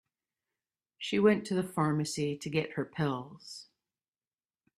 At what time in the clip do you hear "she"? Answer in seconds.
0.97-1.19